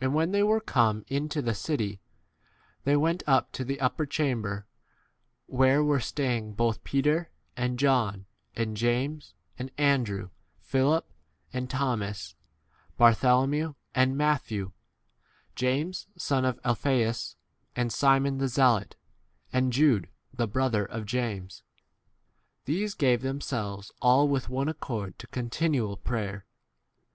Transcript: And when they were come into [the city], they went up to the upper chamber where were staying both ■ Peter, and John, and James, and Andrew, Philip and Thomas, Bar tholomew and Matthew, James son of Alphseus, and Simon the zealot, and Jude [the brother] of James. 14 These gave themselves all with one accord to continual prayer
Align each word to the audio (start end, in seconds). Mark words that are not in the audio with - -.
And 0.00 0.14
when 0.14 0.30
they 0.30 0.42
were 0.42 0.58
come 0.58 1.04
into 1.06 1.42
[the 1.42 1.52
city], 1.52 2.00
they 2.84 2.96
went 2.96 3.22
up 3.26 3.52
to 3.52 3.62
the 3.62 3.78
upper 3.78 4.06
chamber 4.06 4.66
where 5.44 5.84
were 5.84 6.00
staying 6.00 6.54
both 6.54 6.80
■ 6.80 6.82
Peter, 6.82 7.28
and 7.54 7.78
John, 7.78 8.24
and 8.56 8.74
James, 8.74 9.34
and 9.58 9.70
Andrew, 9.76 10.30
Philip 10.60 11.04
and 11.52 11.68
Thomas, 11.68 12.36
Bar 12.96 13.10
tholomew 13.10 13.74
and 13.94 14.16
Matthew, 14.16 14.72
James 15.54 16.06
son 16.16 16.46
of 16.46 16.58
Alphseus, 16.62 17.36
and 17.76 17.92
Simon 17.92 18.38
the 18.38 18.48
zealot, 18.48 18.96
and 19.52 19.74
Jude 19.74 20.08
[the 20.32 20.46
brother] 20.48 20.86
of 20.86 21.04
James. 21.04 21.62
14 22.60 22.60
These 22.74 22.94
gave 22.94 23.20
themselves 23.20 23.92
all 24.00 24.26
with 24.26 24.48
one 24.48 24.70
accord 24.70 25.18
to 25.18 25.26
continual 25.26 25.98
prayer 25.98 26.46